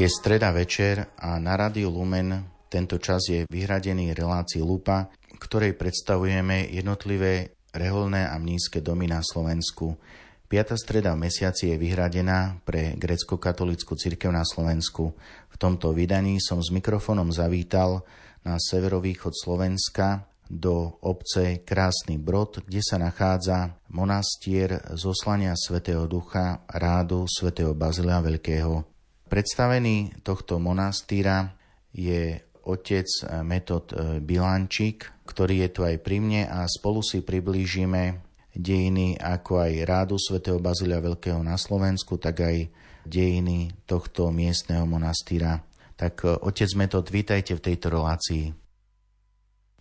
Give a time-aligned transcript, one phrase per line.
[0.00, 2.32] Je streda večer a na Rádiu Lumen
[2.72, 10.00] tento čas je vyhradený relácii Lupa, ktorej predstavujeme jednotlivé reholné a mnízke domy na Slovensku.
[10.48, 15.12] Piata streda v mesiaci je vyhradená pre grecko-katolickú cirkev na Slovensku.
[15.52, 18.00] V tomto vydaní som s mikrofónom zavítal
[18.40, 27.28] na severovýchod Slovenska do obce Krásny Brod, kde sa nachádza monastier zoslania svätého Ducha rádu
[27.28, 28.89] svätého Bazila Veľkého.
[29.30, 31.54] Predstavený tohto monastýra
[31.94, 32.34] je
[32.66, 33.06] otec
[33.46, 33.94] Metod
[34.26, 40.18] Bilančík, ktorý je tu aj pri mne a spolu si priblížime dejiny ako aj rádu
[40.18, 42.66] svätého Bazilia Veľkého na Slovensku, tak aj
[43.06, 45.62] dejiny tohto miestneho monastýra.
[45.94, 48.50] Tak e, otec Metod, vítajte v tejto relácii.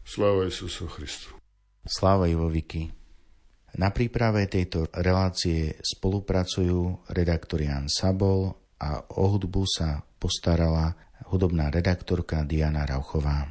[0.06, 1.34] Sláva Isusu Christu.
[1.82, 2.94] Sláva Ivoviky.
[3.78, 10.96] Na príprave tejto relácie spolupracujú redaktor Jan Sabol a o hudbu sa postarala
[11.30, 13.46] hudobná redaktorka Diana Rauchová.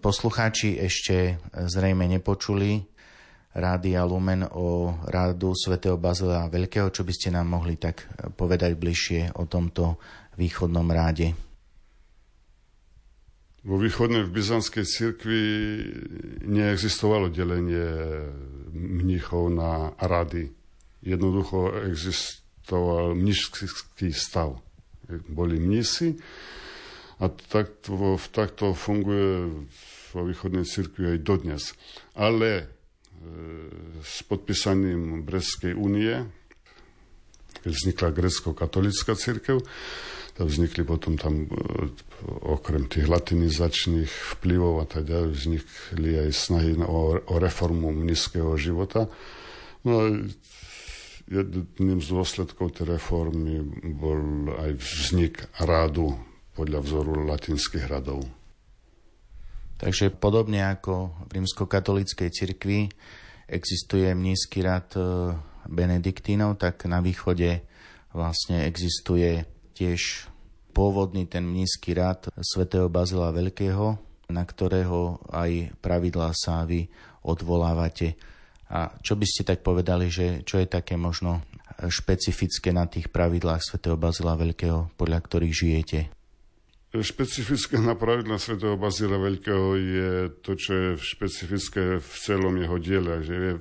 [0.00, 2.88] Poslucháči ešte zrejme nepočuli
[3.50, 8.06] Rádia Lumen o rádu svätého Bazila Veľkého, čo by ste nám mohli tak
[8.38, 9.98] povedať bližšie o tomto
[10.38, 11.34] východnom ráde?
[13.60, 15.42] Vo východnej v Byzantskej cirkvi
[16.48, 18.24] neexistovalo delenie
[18.72, 20.48] mnichov na rady.
[21.04, 21.90] Jednoducho
[22.70, 24.62] existoval mnišský stav.
[25.26, 26.14] Boli mnisi
[27.18, 29.50] a takto, takto funguje
[30.14, 31.74] vo východnej cirkvi aj dodnes.
[32.14, 32.70] Ale
[34.00, 36.14] s podpísaním Brestskej únie,
[37.60, 39.60] keď vznikla grecko-katolická církev,
[40.38, 41.50] tak vznikli potom tam,
[42.24, 49.10] okrem tých latinizačných vplyvov a ďalej, vznikli aj snahy o, o reformu mniského života.
[49.84, 50.06] No
[51.30, 53.62] jedným z dôsledkov tej reformy
[53.94, 56.18] bol aj vznik rádu
[56.58, 58.26] podľa vzoru latinských radov.
[59.80, 62.90] Takže podobne ako v rímskokatolíckej cirkvi
[63.48, 65.32] existuje mnízky rad e,
[65.70, 67.64] benediktínov, tak na východe
[68.12, 70.28] vlastne existuje tiež
[70.76, 73.96] pôvodný ten mnízky rad svätého Bazila Veľkého,
[74.28, 76.86] na ktorého aj pravidlá sa vy
[77.24, 78.20] odvolávate.
[78.70, 81.42] A čo by ste tak povedali, že čo je také možno
[81.88, 86.00] špecifické na tých pravidlách svätého Bazila Veľkého, podľa ktorých žijete?
[86.90, 90.10] Špecifické na pravidla svätého Bazila Veľkého je
[90.42, 93.60] to, čo je špecifické v celom jeho diele, že je, e,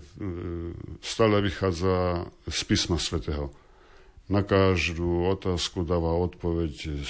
[0.98, 3.54] stále vychádza z písma svätého.
[4.34, 7.06] Na každú otázku dáva odpoveď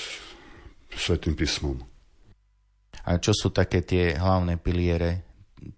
[0.92, 1.80] svetým písmom.
[3.08, 5.24] A čo sú také tie hlavné piliere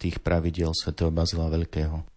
[0.02, 2.11] tých pravidiel svätého Bazila Veľkého?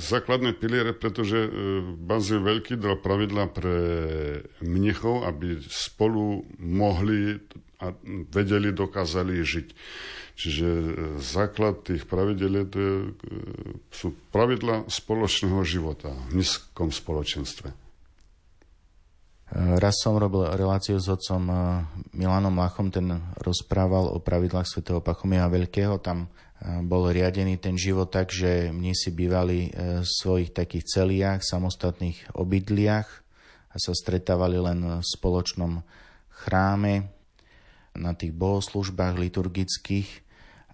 [0.00, 1.50] Základné piliere, pretože e,
[1.94, 3.76] Bazil Veľký dal pravidla pre
[4.64, 7.36] mnichov, aby spolu mohli
[7.80, 7.92] a
[8.32, 9.66] vedeli, dokázali žiť.
[10.40, 10.90] Čiže e,
[11.20, 12.94] základ tých pravidel to je,
[13.92, 17.68] sú pravidla spoločného života v nízkom spoločenstve.
[17.68, 17.76] E,
[19.76, 21.44] raz som robil reláciu s otcom
[22.16, 26.00] Milanom Lachom, ten rozprával o pravidlách svätého Pachomia Veľkého.
[26.00, 32.36] Tam bol riadený ten život tak, že si bývali e, v svojich takých celiach, samostatných
[32.36, 33.08] obydliach
[33.72, 35.80] a sa stretávali len v spoločnom
[36.28, 37.08] chráme,
[37.96, 40.08] na tých bohoslužbách liturgických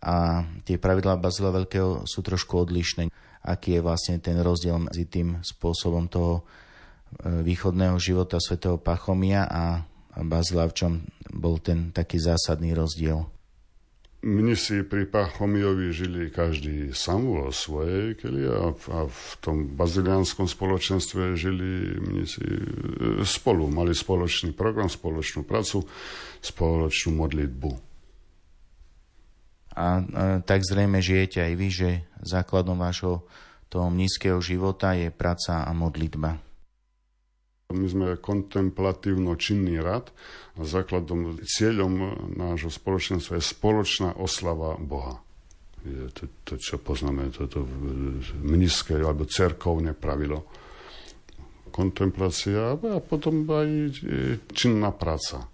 [0.04, 3.08] a tie pravidlá Bazila Veľkého sú trošku odlišné.
[3.46, 9.86] Aký je vlastne ten rozdiel medzi tým spôsobom toho e, východného života svätého Pachomia a
[10.16, 10.92] Bazila, v čom
[11.32, 13.35] bol ten taký zásadný rozdiel?
[14.26, 21.38] Mnisi pri Pachomiovi žili každý sám vo svojej keli a, a v tom baziliánskom spoločenstve
[21.38, 23.70] žili mnisi e, spolu.
[23.70, 25.86] Mali spoločný program, spoločnú prácu,
[26.42, 27.70] spoločnú modlitbu.
[29.78, 29.86] A, a
[30.42, 31.90] tak zrejme žijete aj vy, že
[32.26, 33.22] základom vášho
[33.70, 36.45] toho mnízkeho života je práca a modlitba.
[37.74, 40.14] My sme kontemplatívno činný rad
[40.54, 45.18] a základom, cieľom nášho spoločenstva je spoločná oslava Boha.
[45.82, 47.66] Je to, to čo poznáme, toto
[48.38, 50.46] mniské alebo cerkovné pravidlo.
[51.74, 53.98] Kontemplácia a potom aj
[54.54, 55.50] činná práca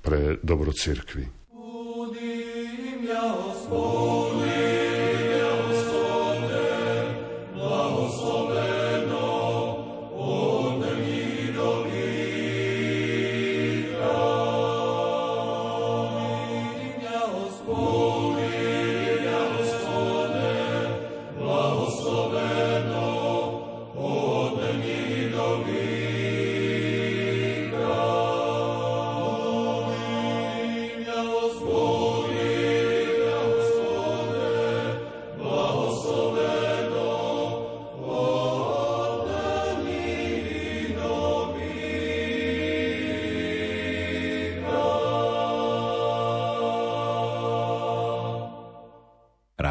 [0.00, 1.28] pre dobro církvy.
[1.52, 3.04] Udim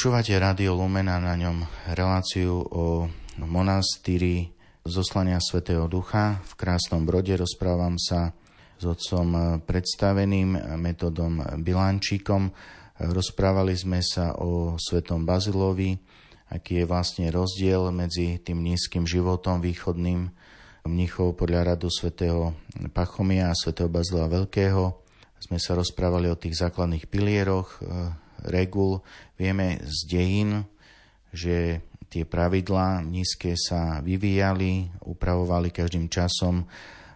[0.00, 1.60] Počúvate Radio Lumena na ňom
[1.92, 3.04] reláciu o
[3.36, 4.48] monastýri
[4.80, 6.40] zoslania Svetého Ducha.
[6.40, 8.32] V Krásnom Brode rozprávam sa
[8.80, 12.48] s otcom predstaveným metodom Bilančíkom.
[13.12, 15.92] Rozprávali sme sa o Svetom Bazilovi,
[16.48, 20.32] aký je vlastne rozdiel medzi tým nízkym životom východným
[20.88, 22.56] mnichov podľa radu svätého
[22.96, 24.96] Pachomia a svätého Bazila Veľkého.
[25.44, 27.84] Sme sa rozprávali o tých základných pilieroch
[28.46, 29.02] regul.
[29.36, 30.64] Vieme z dejín,
[31.34, 36.66] že tie pravidlá nízke sa vyvíjali, upravovali každým časom.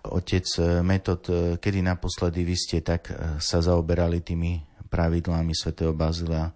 [0.05, 0.47] Otec
[0.85, 1.25] Metod,
[1.59, 4.61] kedy naposledy vy ste tak e, sa zaoberali tými
[4.93, 6.53] pravidlami svätého Bazila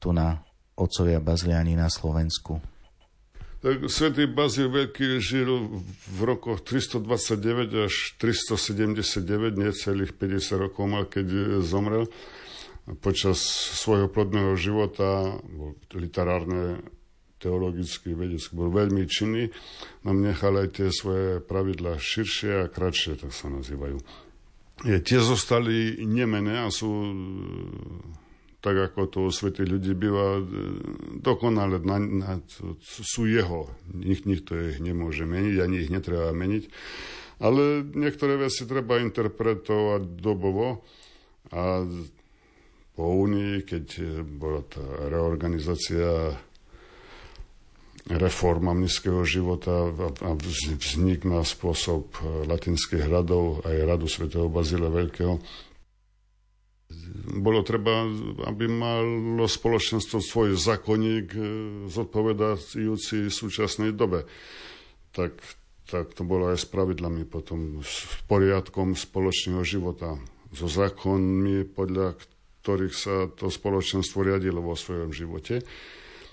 [0.00, 0.40] tu na
[0.72, 2.58] otcovia Baziliani na Slovensku?
[3.58, 11.58] Tak svätý Bazil Veľký žil v rokoch 329 až 379, necelých 50 rokov mal, keď
[11.66, 12.06] zomrel
[13.04, 13.38] počas
[13.76, 16.80] svojho plodného života, bol literárne,
[17.38, 19.54] teologicky, vedecky, bol veľmi činný,
[20.02, 23.98] nám nechal aj tie svoje pravidla širšie a kratšie, tak sa nazývajú.
[24.86, 26.90] Je, tie zostali nemené a sú
[28.58, 30.42] tak ako to u svetých ľudí býva,
[31.22, 32.32] dokonale na, na,
[32.82, 33.70] sú jeho.
[33.94, 36.66] Nik, nikto ich nemôže meniť, ani ich netreba meniť.
[37.38, 40.82] Ale niektoré veci treba interpretovať dobovo
[41.54, 41.86] a
[42.98, 46.34] po Únii, keď e, bola tá reorganizácia
[48.10, 50.30] reforma mniského života a
[50.74, 55.38] vznik na spôsob e, latinských hradov aj radu svätého Bazila Veľkého.
[57.38, 58.02] Bolo treba,
[58.50, 61.40] aby malo spoločenstvo svoj zákonník e,
[61.86, 64.26] zodpovedajúci súčasnej dobe.
[65.14, 65.38] Tak,
[65.86, 70.18] tak to bolo aj s pravidlami potom, s poriadkom spoločného života,
[70.50, 72.18] so zákonmi, podľa
[72.68, 75.64] ktorých sa to spoločenstvo riadilo vo svojom živote.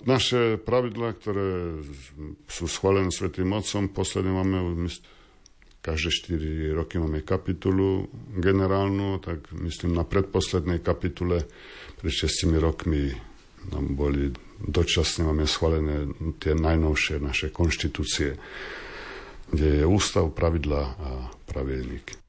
[0.03, 1.79] Naše pravidlá, ktoré
[2.51, 4.59] sú schválené Svetým Otcom, posledne máme
[5.79, 11.47] každé 4 roky máme kapitulu generálnu, tak myslím na predposlednej kapitule
[12.03, 13.15] pred 6 rokmi
[13.71, 16.11] nám boli dočasne máme schválené
[16.43, 18.35] tie najnovšie naše konštitúcie,
[19.55, 21.09] kde je ústav, pravidla a
[21.47, 22.24] pravielník.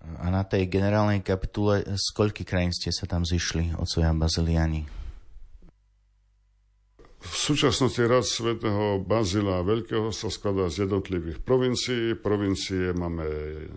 [0.00, 5.00] A na tej generálnej kapitule z koľkých krajín ste sa tam zišli, otcovia Baziliani?
[7.20, 12.16] V súčasnosti rad svätého Bazila Veľkého sa skladá z jednotlivých provincií.
[12.16, 13.28] Provincie máme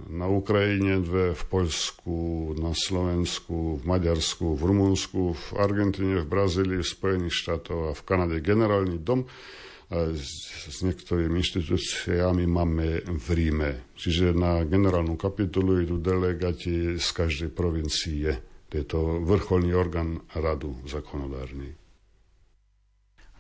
[0.08, 2.16] na Ukrajine dve, v Poľsku,
[2.56, 8.02] na Slovensku, v Maďarsku, v Rumunsku, v Argentíne, v Brazílii, v Spojených štátoch a v
[8.08, 9.28] Kanade generálny dom
[10.18, 13.72] s niektorými inštitúciami máme v Ríme.
[13.94, 18.30] Čiže na generálnu kapitulu idú delegáti z každej provincie.
[18.74, 21.78] Je to vrcholný orgán radu zákonodárny.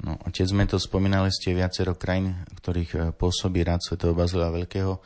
[0.04, 3.98] No, otec sme to spomínali, ste viacero krajín, ktorých e, pôsobí rad Sv.
[4.12, 5.00] Bazila Veľkého.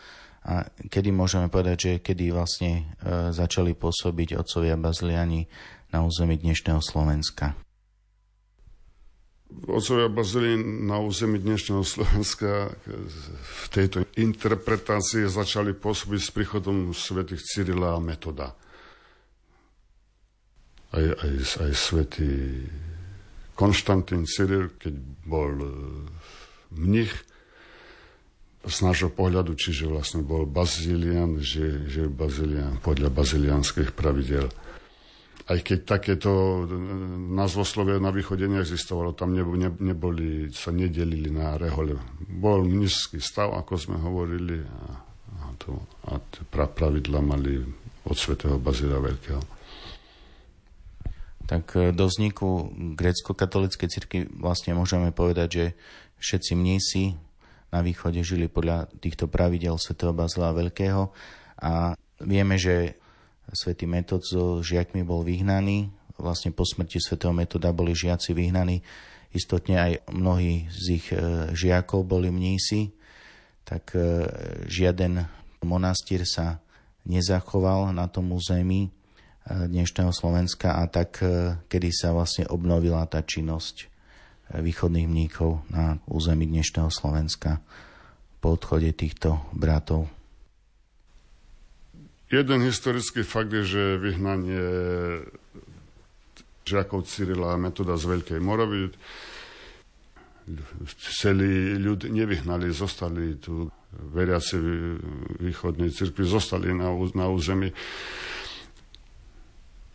[0.47, 5.45] A kedy môžeme povedať, že kedy vlastne e, začali pôsobiť otcovia Baziliani
[5.91, 7.66] na území dnešného Slovenska?
[9.47, 12.71] Otcovia Bazily na území dnešného Slovenska
[13.39, 18.51] v tejto interpretácii začali pôsobiť s príchodom svätých Cyrila a Metoda.
[20.91, 22.63] Aj, aj, aj svätý
[23.55, 25.71] Konštantín Cyril, keď bol e,
[26.75, 27.11] mnich,
[28.67, 34.51] z nášho pohľadu, čiže vlastne bol bazilian, že, že bazilian podľa bazilianských pravidel
[35.47, 36.61] aj keď takéto e,
[37.31, 41.95] názvoslovie na východe neexistovalo, tam ne, ne, neboli, sa nedelili na rehole.
[42.27, 45.79] Bol nízky stav, ako sme hovorili, a, to,
[46.11, 46.19] a
[46.51, 47.63] pra, pravidla mali
[48.03, 49.39] od svätého Bazila Veľkého.
[51.47, 55.65] Tak e, do vzniku grécko-katolíckej cirkvi vlastne môžeme povedať, že
[56.19, 57.15] všetci mnísi
[57.71, 61.07] na východe žili podľa týchto pravidel svätého Bazila Veľkého
[61.63, 62.99] a vieme, že
[63.53, 65.91] svätý Metod so žiakmi bol vyhnaný.
[66.17, 68.81] Vlastne po smrti svätého Metoda boli žiaci vyhnaní.
[69.31, 72.95] Istotne aj mnohí z ich e, žiakov boli mnísi.
[73.67, 73.99] Tak e,
[74.65, 75.21] žiaden
[75.61, 76.63] monastýr sa
[77.05, 78.89] nezachoval na tom území e,
[79.69, 81.21] dnešného Slovenska a tak,
[81.69, 83.93] kedy sa vlastne obnovila tá činnosť
[84.47, 87.59] východných mníkov na území dnešného Slovenska
[88.39, 90.16] po odchode týchto bratov.
[92.27, 94.65] Jeden historický fakt je, že vyhnanie
[96.67, 98.91] žiakov Cyrila Metoda z Veľkej Moravy
[100.99, 104.55] celý ľud nevyhnali, zostali tu veriaci
[105.39, 107.71] východnej cirkvi, zostali na, na území.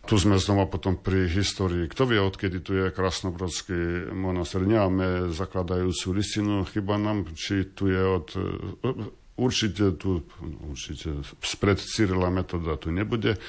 [0.03, 1.87] Tu sme znova potom pri histórii.
[1.87, 4.67] Kto vie, odkedy tu je Krasnobrodský monastýr?
[4.67, 8.27] Nemáme zakladajúcu listinu, chyba nám, či tu je od
[9.33, 10.21] Určite tu,
[10.69, 13.41] určite spred Cyrila metoda tu nebude,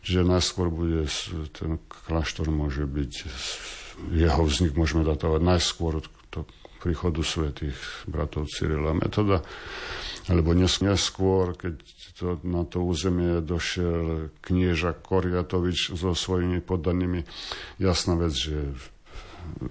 [0.00, 1.04] že najskôr bude
[1.52, 3.12] ten kláštor môže byť,
[4.16, 6.00] jeho vznik môžeme datovať najskôr
[6.32, 6.48] to
[6.80, 7.76] príchodu svetých
[8.08, 9.44] bratov Cyrila metoda,
[10.32, 11.74] alebo neskôr, keď
[12.16, 17.28] to, na to územie došiel knieža Koriatovič so svojimi poddanými.
[17.76, 18.72] Jasná vec, že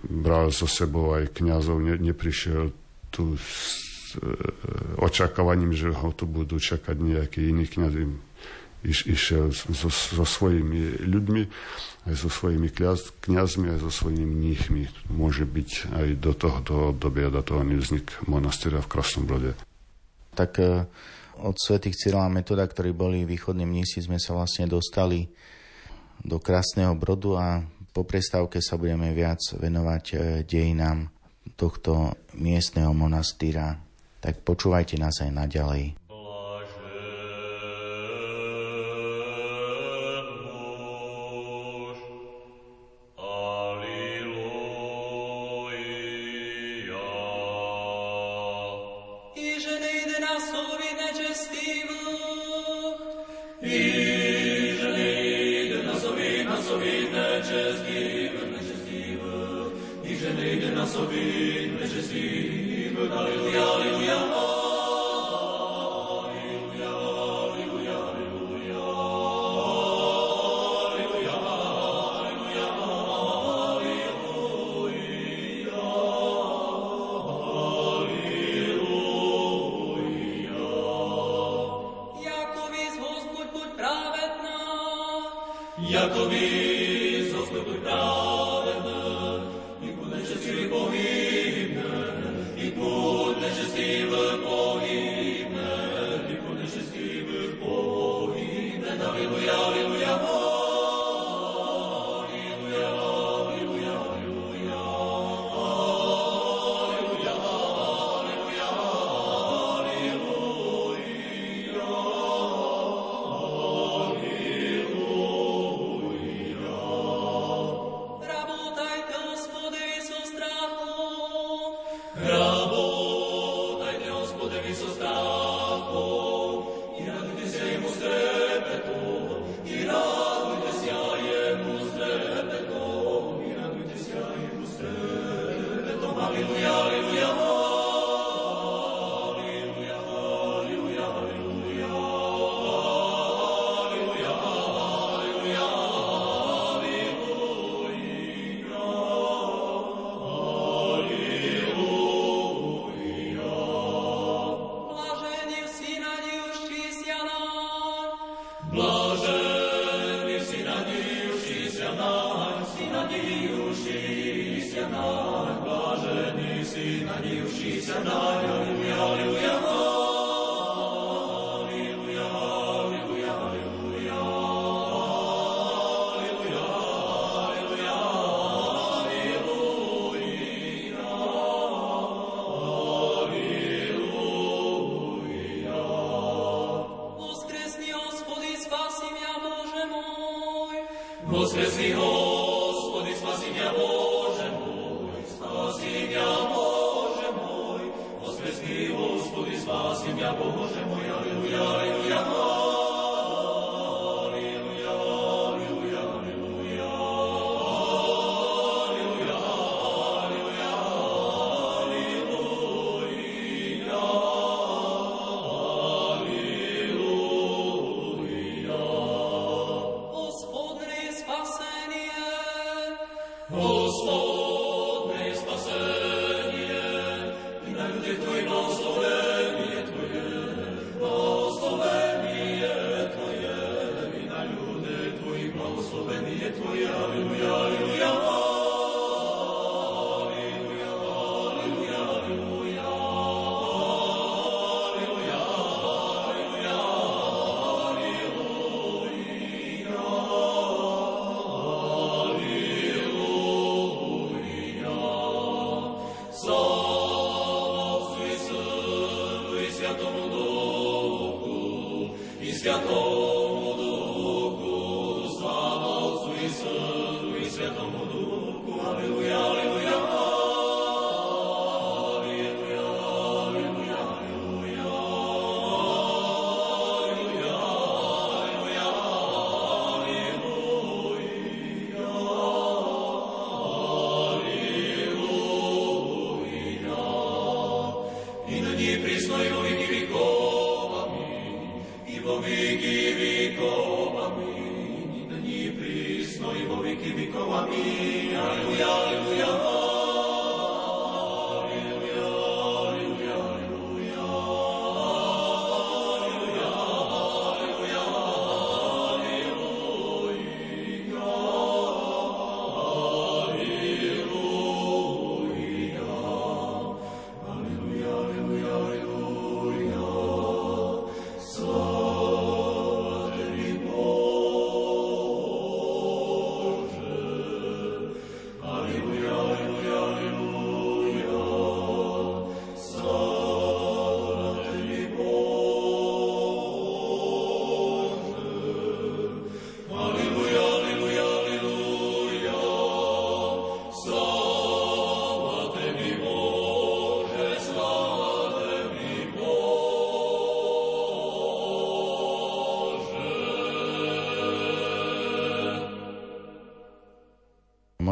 [0.06, 2.72] bral so sebou aj kňazov, ne, neprišiel
[3.10, 3.36] tu
[5.00, 8.04] očakávaním, že ho tu budú čakať nejakí iní kniazy.
[8.86, 11.42] Iš, išiel so, so svojimi ľuďmi,
[12.06, 12.70] aj so svojimi
[13.26, 15.10] kniazmi, aj so svojimi mníchmi.
[15.10, 19.58] Môže byť aj do tohoto obdobia datovaný vznik monastýra v Krasnom Brode.
[20.38, 20.86] Tak e,
[21.42, 25.34] od svetých Cyrila Metoda, ktorí boli východní mnísi, sme sa vlastne dostali
[26.22, 27.48] do Krásneho Brodu a
[27.90, 31.10] po prestávke sa budeme viac venovať e, dejinám
[31.58, 33.85] tohto miestneho monastýra
[34.26, 35.94] tak počúvajte nás aj naďalej.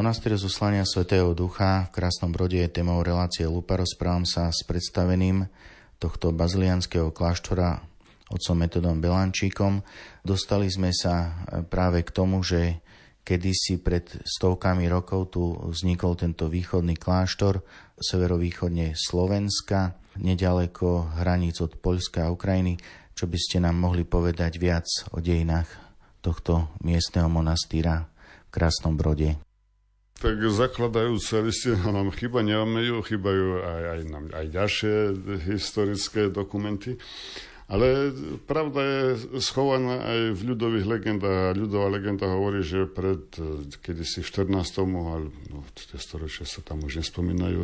[0.03, 3.79] Monastyr zoslania svätého Ducha v Krásnom Brode je témou relácie Lupa.
[3.79, 5.47] Rozprávam sa s predstaveným
[5.95, 7.79] tohto bazilianského kláštora
[8.27, 9.79] otcom Metodom Belančíkom.
[10.19, 12.83] Dostali sme sa e, práve k tomu, že
[13.23, 17.63] kedysi pred stovkami rokov tu vznikol tento východný kláštor
[17.95, 22.75] severovýchodne Slovenska, nedaleko hraníc od Poľska a Ukrajiny.
[23.15, 24.83] Čo by ste nám mohli povedať viac
[25.15, 25.71] o dejinách
[26.19, 29.52] tohto miestneho monastýra v Krásnom Brode?
[30.23, 34.95] Tak zakladajúce listina nám chyba, nemáme ju, chýbajú aj, aj, nám, aj ďalšie
[35.51, 36.95] historické dokumenty.
[37.67, 38.11] Ale
[38.43, 39.03] pravda je
[39.39, 41.57] schovaná aj v ľudových legendách.
[41.57, 43.23] Ľudová legenda hovorí, že pred
[43.79, 44.83] kedysi v 14.
[44.83, 47.63] ale no, tie storočia sa tam už nespomínajú,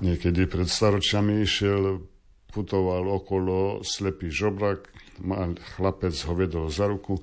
[0.00, 2.02] niekedy pred staročiami išiel,
[2.50, 4.88] putoval okolo slepý žobrak,
[5.20, 7.20] mal chlapec ho vedol za ruku,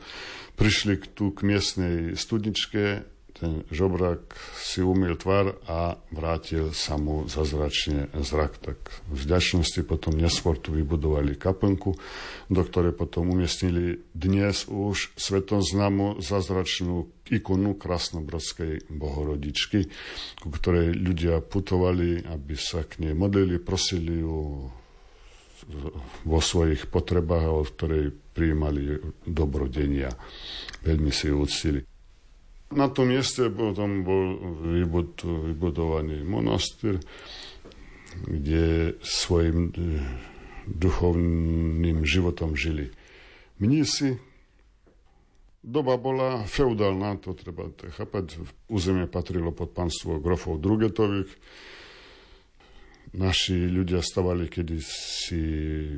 [0.55, 8.07] prišli tu k miestnej studničke, ten žobrak si umil tvar a vrátil sa mu zazračne
[8.15, 8.63] zrak.
[8.63, 8.79] Tak
[9.11, 11.99] v vďačnosti potom neskôr tu vybudovali kaplnku,
[12.47, 19.91] do ktorej potom umiestnili dnes už svetom známu zazračnú ikonu krasnobrodskej bohorodičky,
[20.39, 24.71] ku ktorej ľudia putovali, aby sa k nej modlili, prosili ju
[26.23, 30.13] vo svojich potrebách od ktorej prijímali dobrodenia.
[30.85, 31.94] Veľmi si ju uctili.
[32.73, 34.41] Na tom mieste potom bol
[34.73, 36.97] vybudovaný monastýr,
[38.25, 40.01] kde svojim e,
[40.65, 42.89] duchovným životom žili
[43.61, 44.17] mnísi.
[45.65, 48.37] Doba bola feudálna, to treba chápať.
[48.69, 51.29] Územie patrilo pod panstvo grofov Drugetových.
[53.15, 55.41] naši ľudia stavali, kedy si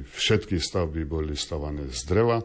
[0.07, 2.39] všetky stavby boli stavané z dreva.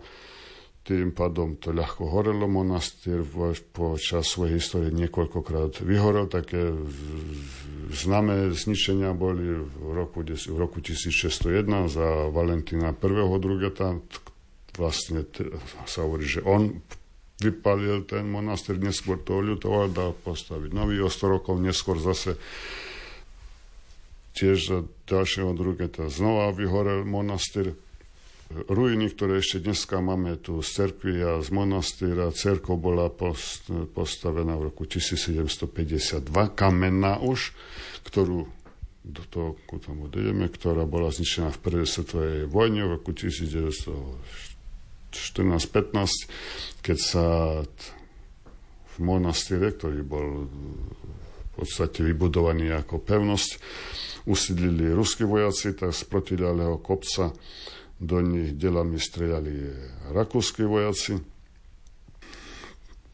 [0.82, 2.50] Tým pádom to ľahko horelo.
[2.50, 3.22] Monastír
[3.70, 6.26] počas svojej histórie niekoľkokrát vyhorel.
[6.26, 6.74] Také
[7.94, 13.38] známe zničenia boli v roku, v roku 1601 za Valentína I.
[13.38, 14.02] Drugeta.
[14.72, 15.28] Vlastne
[15.86, 16.82] sa hovorí, že on
[17.42, 22.38] vypalil ten monastír, neskôr to oľutoval, dal postaviť nový o 100 rokov, neskôr zase
[24.32, 24.78] tiež za
[25.10, 27.76] ďalšieho Drugeta znova vyhorel monastír
[28.68, 32.32] ruiny, ktoré ešte dneska máme tu z cerkvy a z monastýra.
[32.34, 37.52] Cerkov bola post, postavená v roku 1752, kamenná už,
[38.04, 38.46] ktorú
[39.02, 45.10] do toho, ku tomu dojdeme, ktorá bola zničená v prvej svetovej vojne v roku 1914-15,
[46.86, 47.26] keď sa
[48.92, 53.58] v monastýre, ktorý bol v podstate vybudovaný ako pevnosť,
[54.30, 57.34] usídlili ruskí vojaci, tak z protiľaného kopca
[58.02, 59.54] do nich delami streľali
[60.10, 61.22] rakúsky vojaci.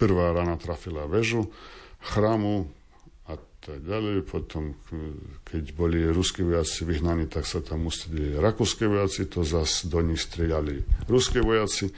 [0.01, 1.53] Prvá rana trafila väžu,
[2.01, 2.73] chrámu
[3.29, 4.25] a tak ďalej.
[4.25, 4.73] Potom,
[5.45, 10.25] keď boli ruskí vojaci vyhnaní, tak sa tam ustredili rakúske vojaci, to zas do nich
[10.25, 11.93] streľali ruské vojaci.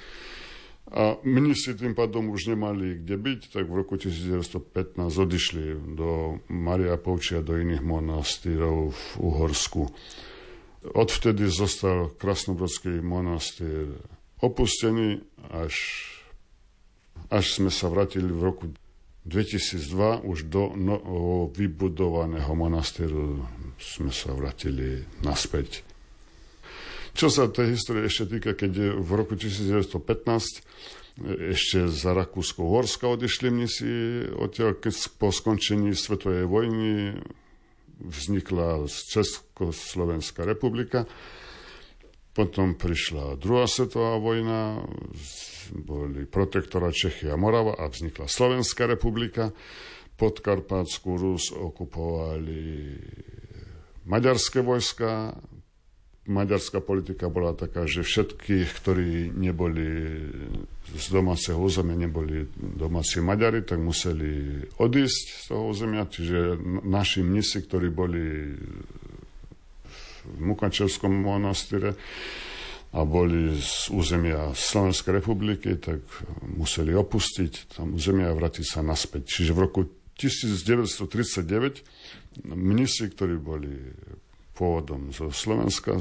[0.90, 6.98] A mnísi tým pádom už nemali kde byť, tak v roku 1915 odišli do Maria
[6.98, 9.86] Poučia, do iných monastýrov v Uhorsku.
[10.80, 14.00] Odvtedy zostal Krasnobrodský monastýr
[14.40, 15.20] opustený,
[15.52, 15.76] až,
[17.28, 18.64] až sme sa vrátili v roku
[19.28, 20.96] 2002 už do no,
[21.52, 23.44] vybudovaného monastýru
[23.76, 25.84] sme sa vrátili naspäť.
[27.12, 30.64] Čo sa tej histórie ešte týka, keď v roku 1915
[31.52, 33.90] ešte za Rakúsko-Horska odišli mnisi
[34.32, 37.20] odtiaľ, keď po skončení Svetovej vojny
[38.00, 41.04] vznikla Československá republika.
[42.30, 44.86] Potom prišla druhá svetová vojna,
[45.74, 49.50] boli protektora Čechy a Morava a vznikla Slovenská republika.
[50.14, 52.92] Podkarpátsku Rus okupovali
[54.04, 55.34] maďarské vojska,
[56.28, 59.88] maďarská politika bola taká, že všetkých, ktorí neboli
[60.96, 66.06] z domáceho územia, neboli domáci Maďari, tak museli odísť z toho územia.
[66.06, 68.56] Čiže naši mnisi, ktorí boli
[70.20, 71.94] v Mukačevskom monastýre
[72.90, 76.02] a boli z územia Slovenskej republiky, tak
[76.42, 79.30] museli opustiť tam územia a vrátiť sa naspäť.
[79.30, 79.86] Čiže v roku
[80.18, 83.70] 1939 mnisi, ktorí boli
[84.60, 85.96] pôvodom zo Slovenska,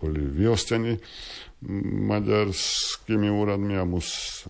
[0.00, 0.96] boli vyhostení
[2.08, 4.40] maďarskými úradmi a mus,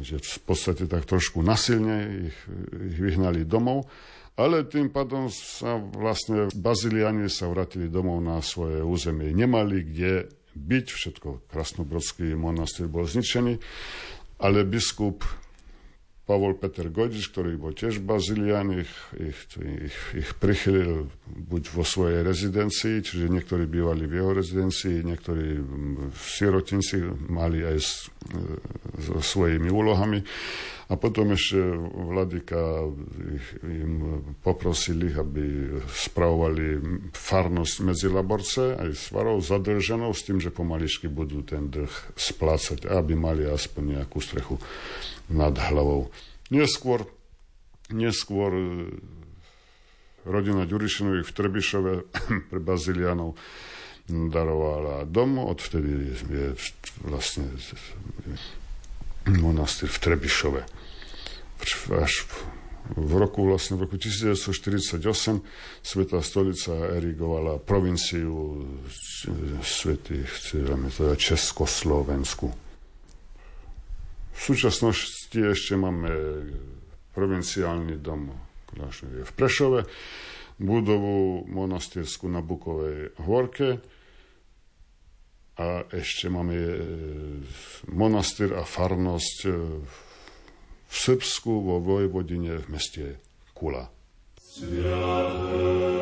[0.00, 2.38] že v podstate tak trošku nasilne ich,
[2.72, 3.84] ich vyhnali domov.
[4.36, 9.32] Ale tým pádom sa vlastne Baziliani sa vrátili domov na svoje územie.
[9.32, 13.56] Nemali kde byť, všetko Krasnobrodský monastýr bol zničený,
[14.40, 15.24] ale biskup
[16.26, 22.26] Pavol Peter Godič, ktorý bol tiež Bazilian, ich, ich, ich, ich prichylil buď vo svojej
[22.26, 25.62] rezidencii, čiže niektorí bývali v jeho rezidencii, niektorí
[26.10, 28.10] v sirotinci mali aj s,
[29.06, 30.18] so svojimi úlohami.
[30.86, 31.58] A potom ešte
[31.90, 32.86] vladyka
[33.66, 36.78] im poprosili, aby spravovali
[37.10, 43.18] farnosť medzi Laborce aj svarov zadrženou s tým, že pomaličky budú ten dlh splácať, aby
[43.18, 44.62] mali aspoň nejakú strechu
[45.34, 46.14] nad hlavou.
[46.54, 47.02] Neskôr,
[47.90, 48.66] neskôr e,
[50.22, 51.92] rodina Ďurišinových v Trebišove
[52.54, 53.34] pre Bazilianov
[54.06, 56.54] darovala dom, odvtedy je
[57.02, 57.50] vlastne
[59.26, 60.60] monastýr v Trebišove.
[61.96, 62.14] Až
[62.94, 65.02] v roku, vlastne v roku 1948
[65.82, 68.62] Sveta stolica erigovala provinciu
[69.62, 72.54] svetých, teda Československu.
[74.36, 76.12] V súčasnosti ešte máme
[77.16, 78.30] provinciálny dom
[78.76, 79.88] v Prešove,
[80.60, 83.80] budovu monastiersku na Bukovej horke
[85.56, 86.80] a ešte máme e,
[87.88, 89.52] monastýr a farnosť e,
[90.86, 93.04] v Srbsku vo Vojvodine v meste
[93.56, 93.88] Kula.
[94.36, 95.96] Sviaté.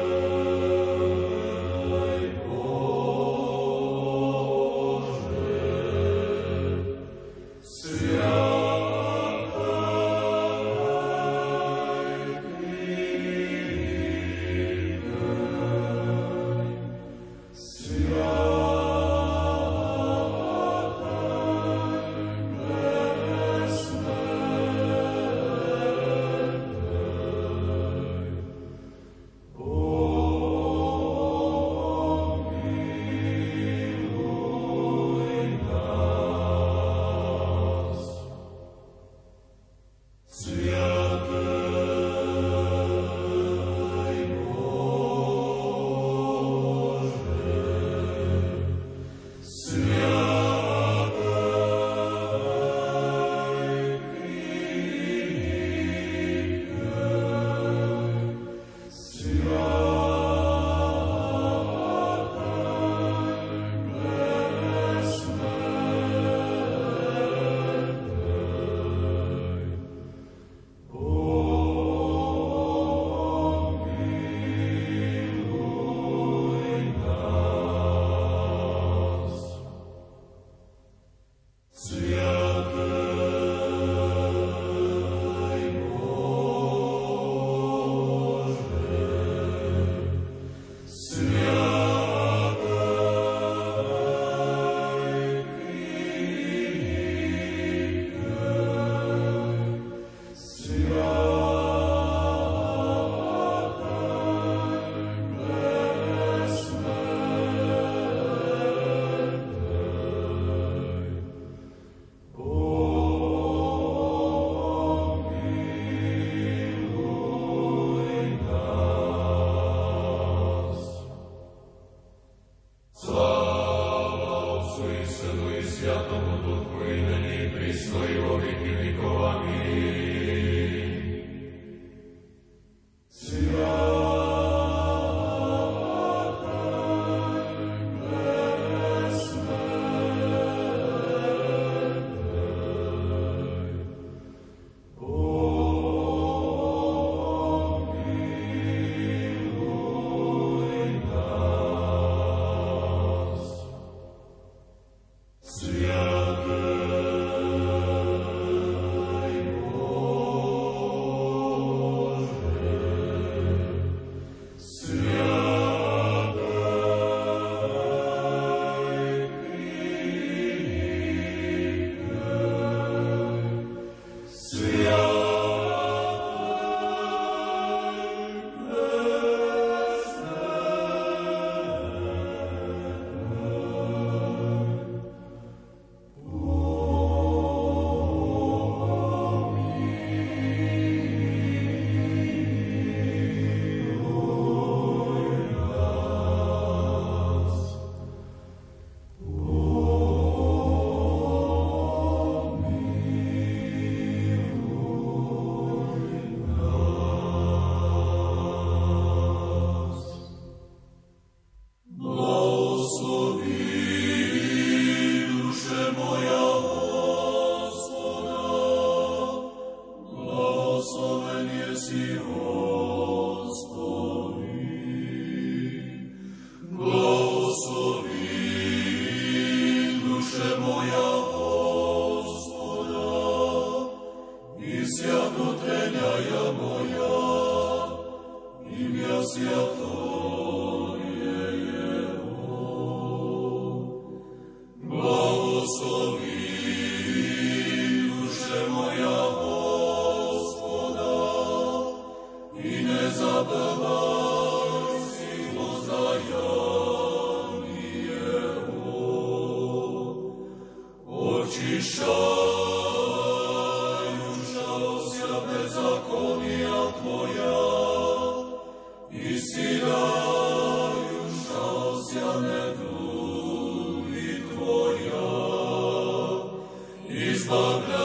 [277.11, 278.04] Izbavljaj.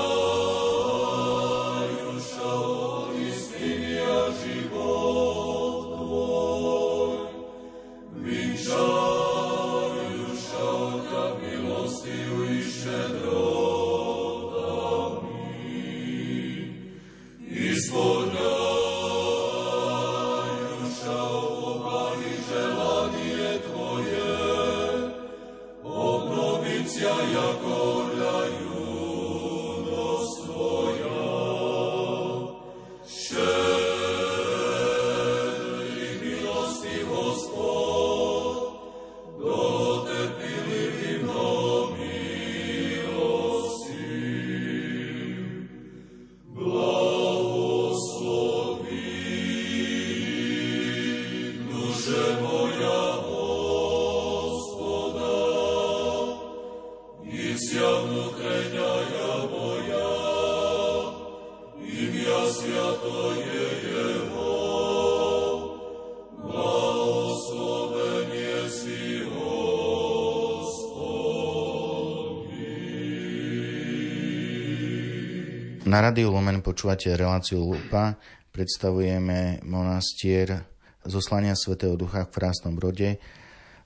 [75.89, 78.13] Na Radiu Lumen počúvate reláciu Lupa.
[78.53, 80.69] Predstavujeme monastier
[81.01, 83.17] zoslania Svetého Ducha v Krásnom Brode.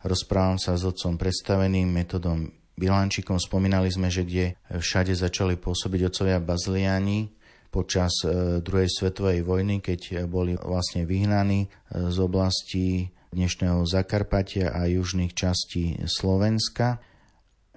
[0.04, 3.40] Rozprávam sa s otcom predstaveným metodom Bilančikom.
[3.40, 7.32] Spomínali sme, že kde všade začali pôsobiť otcovia baziliáni
[7.72, 14.92] počas e, druhej svetovej vojny, keď boli vlastne vyhnaní e, z oblasti dnešného Zakarpatia a
[14.92, 17.00] južných častí Slovenska.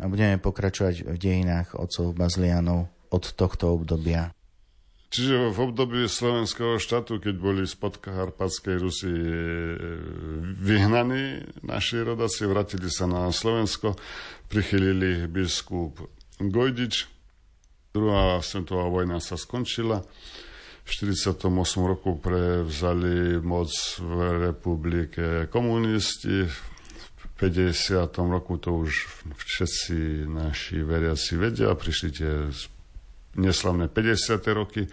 [0.03, 4.37] A budeme pokračovať v dejinách otcov bazilianov od tohto obdobia.
[5.07, 9.33] Čiže v období slovenského štátu, keď boli z podkarpatskej Rusy e,
[10.61, 13.95] vyhnaní, naši rodaci vrátili sa na Slovensko,
[14.51, 16.03] prichylili biskup
[16.43, 17.07] Gojdič,
[17.95, 20.03] druhá svetová vojna sa skončila,
[20.87, 21.49] v 48
[21.81, 24.19] roku prevzali moc v
[24.51, 26.57] republike komunisti, v
[27.41, 28.05] 50.
[28.27, 28.91] roku to už
[29.33, 32.33] všetci naši veriaci vedia, prišli tie
[33.37, 34.41] neslavné 50.
[34.57, 34.89] roky,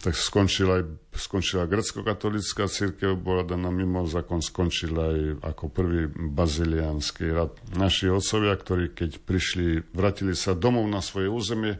[0.00, 7.28] tak skončila aj skončila grecko-katolická církev, bola daná mimo zákon, skončil aj ako prvý baziliánsky
[7.28, 7.52] rad.
[7.76, 11.76] Naši otcovia, ktorí keď prišli, vrátili sa domov na svoje územie,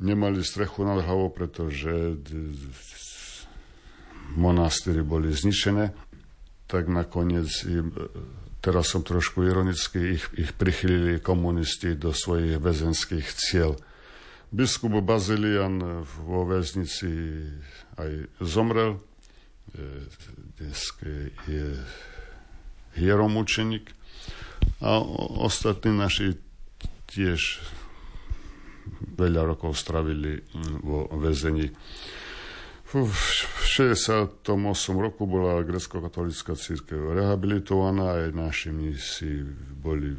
[0.00, 2.16] nemali strechu nad hlavou, pretože
[4.36, 5.92] monastýry boli zničené,
[6.66, 7.92] tak nakoniec im,
[8.64, 13.78] teraz som trošku ironický, ich, ich prichylili komunisti do svojich väzenských cieľ.
[14.56, 17.12] Biskup Bazilian vo väznici
[18.00, 18.96] aj zomrel.
[20.56, 20.80] Dnes
[21.44, 21.76] je
[22.96, 23.92] hieromučenik.
[24.80, 24.96] A
[25.44, 26.40] ostatní naši
[27.04, 27.60] tiež
[29.20, 30.40] veľa rokov stravili
[30.80, 31.76] vo väzení.
[32.88, 34.40] V 68
[34.96, 39.44] roku bola grecko-katolická církev rehabilitovaná, aj naši misi
[39.76, 40.16] boli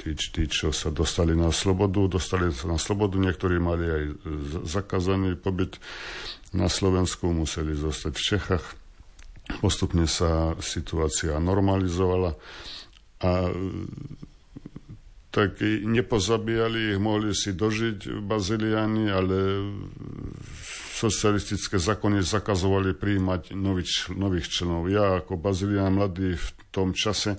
[0.00, 4.04] tí, tí, čo sa dostali na slobodu, dostali sa na slobodu, niektorí mali aj
[4.64, 5.76] zakázaný pobyt
[6.56, 8.64] na Slovensku, museli zostať v Čechách.
[9.60, 12.32] Postupne sa situácia normalizovala
[13.20, 13.30] a
[15.30, 19.38] tak nepozabíjali ich, mohli si dožiť Baziliani, ale
[21.00, 24.90] socialistické zákony zakazovali príjmať nových, nových členov.
[24.90, 27.38] Ja ako Bazilian mladý v tom čase,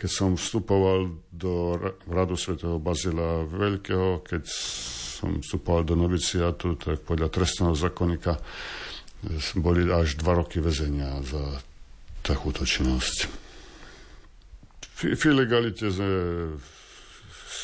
[0.00, 1.76] keď som vstupoval do
[2.08, 8.40] radu svätého Bazila Veľkého, keď som vstupoval do noviciatu, tak podľa trestného zákonníka
[9.60, 11.60] boli až dva roky väzenia za
[12.24, 13.16] takúto činnosť.
[14.96, 15.92] V ilegalite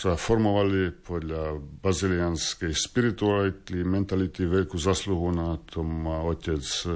[0.03, 6.91] sa formovali podľa bazilianskej spirituality, mentality, veľkú zasluhu na tom má otec e,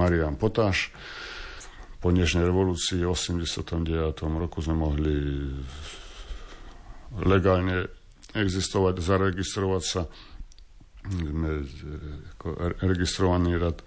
[0.00, 0.88] Marian Potáš.
[2.00, 4.24] Po dnešnej revolúcii v 89.
[4.40, 5.16] roku sme mohli
[7.20, 7.92] legálne
[8.32, 10.08] existovať, zaregistrovať sa
[11.04, 11.68] sme
[12.36, 13.84] ako registrovaný rad,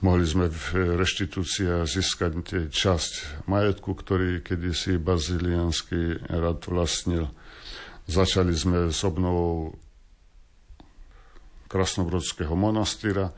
[0.00, 7.28] mohli sme v reštitúcii získať časť majetku, ktorý kedysi bazilianský rad vlastnil.
[8.08, 9.76] Začali sme s obnovou
[11.66, 13.34] Krasnobrodského monastýra.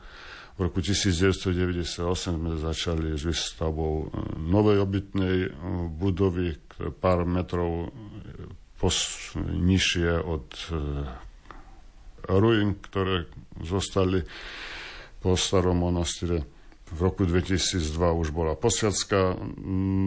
[0.55, 2.03] V roku 1998
[2.35, 4.11] sme začali s výstavbou
[4.43, 5.55] novej obytnej
[5.95, 6.55] budovy,
[6.99, 7.91] pár metrov
[9.39, 10.47] nižšie od
[12.37, 13.25] ruín, ktoré
[13.65, 14.21] zostali
[15.19, 16.45] po starom monastýre.
[16.89, 17.85] V roku 2002
[18.17, 19.37] už bola posviacka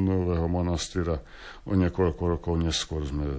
[0.02, 1.22] nového monastýra.
[1.62, 3.38] O niekoľko rokov neskôr sme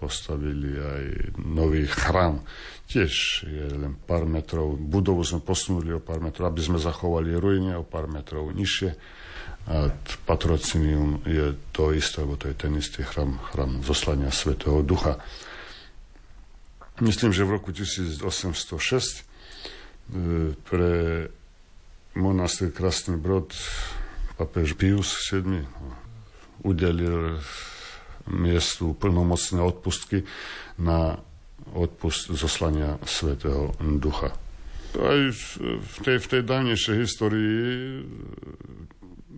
[0.00, 1.04] postavili aj
[1.36, 2.40] nový chrám.
[2.88, 4.80] Tiež je len pár metrov.
[4.80, 8.90] Budovu sme posunuli o pár metrov, aby sme zachovali ruine o pár metrov nižšie.
[9.68, 9.92] A
[10.24, 15.20] patrocinium je to isté, lebo to je ten istý chrám, chrám zoslania Svetého Ducha
[17.00, 19.22] myslím, že v roku 1806 e,
[20.66, 20.92] pre
[22.18, 23.54] monastýr Krasný Brod
[24.38, 25.66] papež Pius VII
[26.62, 27.38] udelil
[28.28, 30.26] miestu plnomocné odpustky
[30.78, 31.18] na
[31.74, 34.32] odpust zoslania Svetého Ducha.
[34.96, 35.20] Aj
[35.78, 38.02] v tej, v tej dávnejšej histórii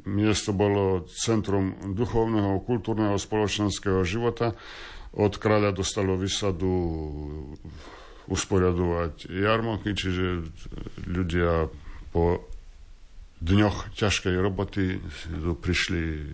[0.07, 4.55] miesto bolo centrum duchovného, kultúrneho, spoločenského života
[5.15, 6.71] od kráľa dostalo vysadu
[8.31, 10.47] usporiadovať jarmoky, čiže
[11.03, 11.67] ľudia
[12.15, 12.47] po
[13.43, 15.03] dňoch ťažkej roboty
[15.59, 16.31] prišli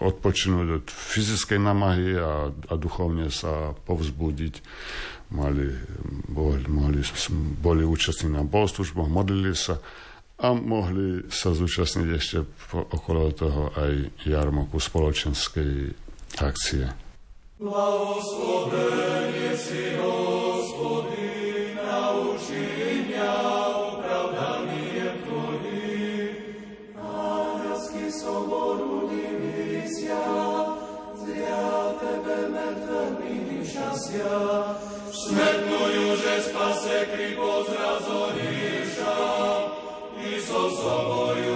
[0.00, 4.54] odpočinúť od fyzickej namahy a, a duchovne sa povzbudiť.
[5.30, 5.70] Mali,
[6.26, 7.00] boli, mohli,
[7.62, 9.78] boli účastní na bohoslužboch, modlili sa
[10.40, 12.38] a mohli sa zúčastniť ešte
[12.74, 15.94] okolo toho aj jarmoku spoločenskej
[16.40, 17.09] akcie.
[17.60, 23.32] Blahoslovenie si, Hospodin, nauči mňa
[24.00, 26.56] opravdaniem Tvojim.
[26.96, 30.24] Anielský soboru divícia,
[31.20, 34.40] zria Tebe mŕtvými šťastia,
[35.12, 39.16] šmetnujú, že spase kri pozrazoríša,
[40.16, 41.49] i so soboru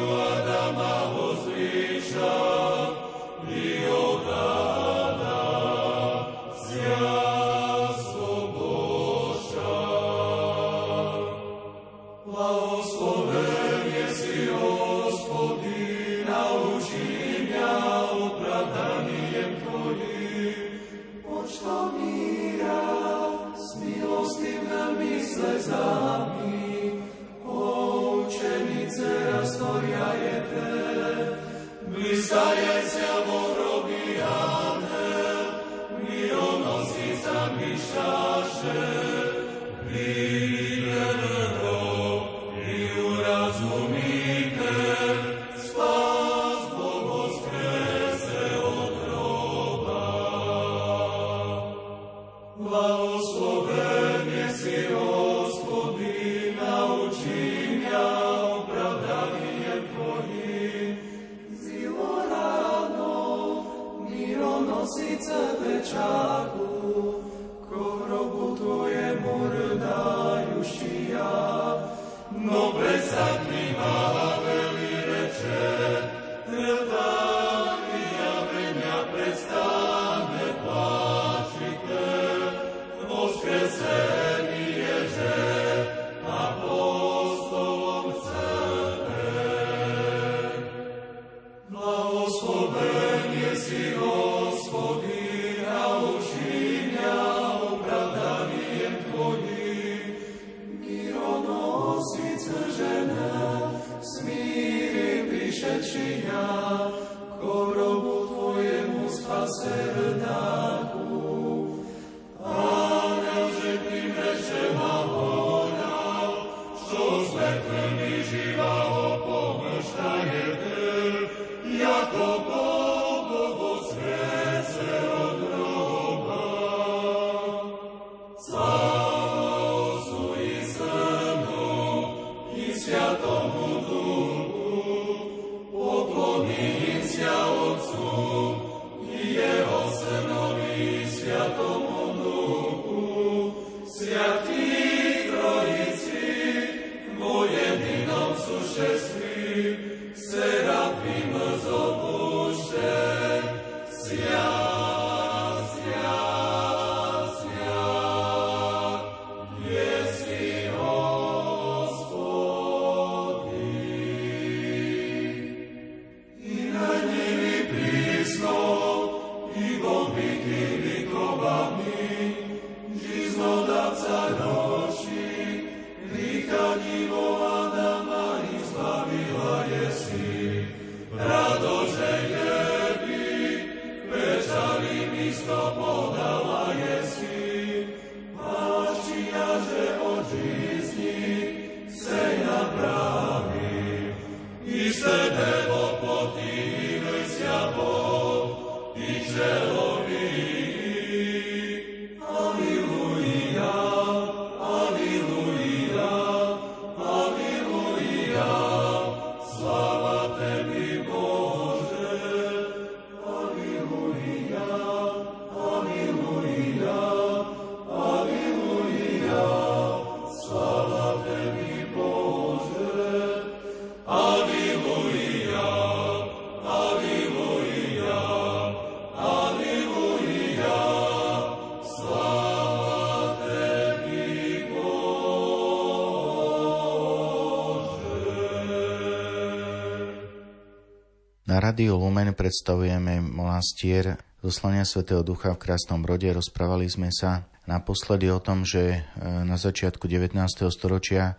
[241.75, 246.31] Rádiu Lumen predstavujeme monastier zoslania svätého Ducha v Krásnom Brode.
[246.31, 250.39] Rozprávali sme sa naposledy o tom, že e, na začiatku 19.
[250.71, 251.35] storočia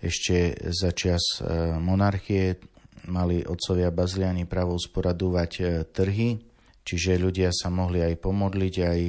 [0.00, 2.64] ešte za čas e, monarchie
[3.12, 6.40] mali otcovia bazliani právo usporadúvať e, trhy,
[6.80, 9.00] čiže ľudia sa mohli aj pomodliť, aj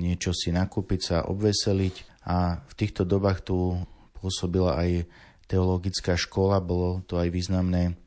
[0.00, 3.84] niečo si nakúpiť, sa obveseliť a v týchto dobách tu
[4.16, 5.04] pôsobila aj
[5.44, 8.00] teologická škola, bolo to aj významné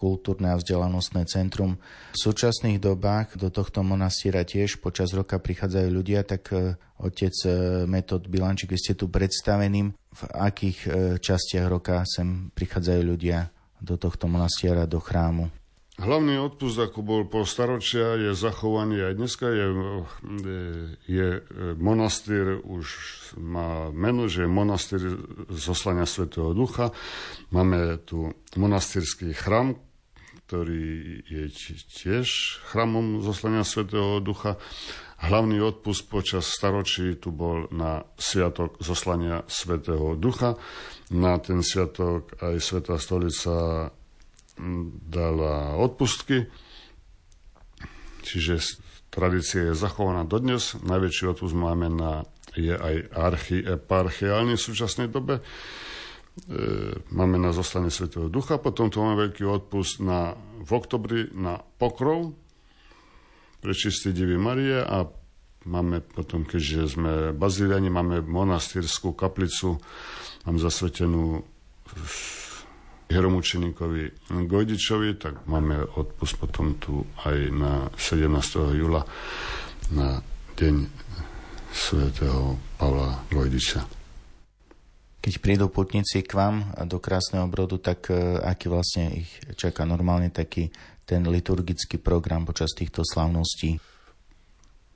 [0.00, 1.76] kultúrne a vzdelanostné centrum.
[2.16, 7.50] V súčasných dobách do tohto monastiera tiež počas roka prichádzajú ľudia, tak e, otec e,
[7.84, 10.88] Metod Bilančík, vy ste tu predstaveným, v akých e,
[11.20, 13.52] častiach roka sem prichádzajú ľudia
[13.84, 15.52] do tohto monastiera, do chrámu?
[16.00, 19.52] Hlavný odpust, ako bol po staročia, je zachovaný aj dneska.
[19.52, 19.66] Je,
[21.04, 21.28] je
[21.76, 22.88] monastýr, už
[23.36, 25.20] má meno, že je monastýr
[25.52, 26.96] zoslania Svetého Ducha.
[27.52, 29.76] Máme tu monastýrsky chrám,
[30.50, 31.46] ktorý je
[31.86, 32.26] tiež
[32.74, 34.58] chramom zoslania Svetého Ducha.
[35.22, 40.58] Hlavný odpust počas staročí tu bol na sviatok zoslania Svetého Ducha.
[41.14, 43.54] Na ten sviatok aj Svetá stolica
[45.06, 46.50] dala odpustky,
[48.26, 48.58] čiže
[49.06, 50.74] tradícia je zachovaná dodnes.
[50.82, 52.26] Najväčší odpust máme na,
[52.58, 55.46] je aj archieparchiálny v súčasnej dobe.
[56.30, 61.58] E, máme na zostane Svetého Ducha, potom tu máme veľký odpust na, v oktobri na
[61.58, 62.32] pokrov
[63.60, 65.04] pre čistý Divy Marie a
[65.68, 69.76] máme potom, keďže sme baziliani, máme monastýrskú kaplicu,
[70.48, 71.44] mám zasvetenú
[73.10, 78.80] hieromučenikovi Gojdičovi, tak máme odpust potom tu aj na 17.
[78.80, 79.02] júla
[79.90, 80.22] na
[80.56, 80.86] deň
[81.74, 83.99] svätého Pavla Gojdiča.
[85.20, 90.32] Keď prídu putníci k vám do Krásneho Brodu, tak e, aký vlastne ich čaká normálne
[90.32, 90.72] taký
[91.04, 93.76] ten liturgický program počas týchto slavností?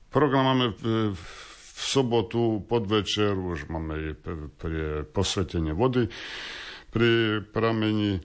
[0.09, 0.73] Program máme
[1.13, 1.23] v
[1.75, 4.17] sobotu podvečer, už máme
[4.57, 6.09] pre posvetenie vody
[6.89, 8.23] pri pramení.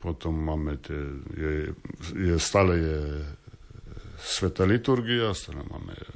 [0.00, 0.96] Potom máme tie,
[1.36, 1.52] je,
[2.16, 3.00] je, stále je
[4.16, 6.08] sveta liturgia, stále máme e,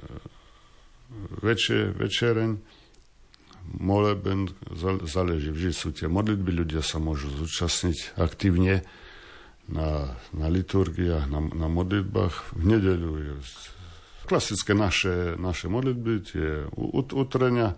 [1.44, 2.56] večer, večereň,
[3.72, 4.52] moleben,
[5.08, 8.84] záleží, vždy sú tie modlitby, ľudia sa môžu zúčastniť aktívne
[9.68, 12.56] na, na liturgiách, na, na modlitbách.
[12.56, 13.32] V nedeľu je
[14.28, 16.48] klasické naše, naše modlitby, tie
[17.16, 17.76] utrenia,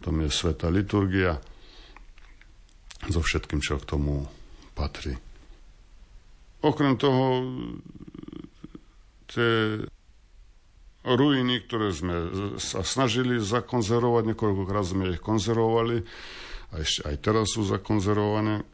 [0.00, 1.40] tom je sveta liturgia
[3.10, 4.26] so všetkým, čo k tomu
[4.78, 5.18] patrí.
[6.62, 7.42] Okrem toho,
[9.30, 9.82] tie
[11.06, 12.16] ruiny, ktoré sme
[12.58, 16.02] sa snažili zakonzervovať, niekoľkokrát sme ich konzervovali,
[16.74, 18.66] a ešte aj teraz sú zakonzervované,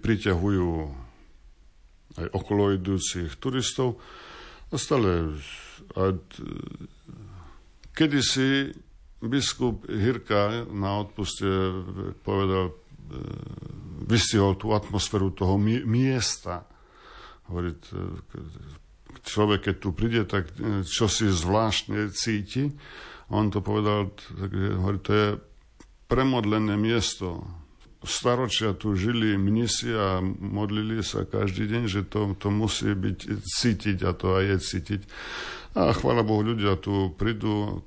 [0.00, 0.70] priťahujú
[2.16, 4.00] aj okolo idúcich turistov.
[4.72, 5.36] A stále
[7.92, 8.72] kedysi
[9.20, 11.46] biskup Hirka na odpuste
[12.24, 12.74] povedal, e,
[14.08, 16.66] vystihol tú atmosféru toho miesta.
[17.46, 17.76] Hovorí,
[19.22, 22.70] človek, keď tu príde, tak e, čo si zvláštne cíti.
[23.32, 25.28] On to povedal, tak, hovorí, to je
[26.10, 27.40] premodlené miesto.
[28.02, 33.98] Staročia tu žili mnisi a modlili sa každý deň, že to, to musí byť cítiť
[34.04, 35.00] a to aj je cítiť.
[35.78, 37.80] A chvála Bohu, ľudia tu prídu,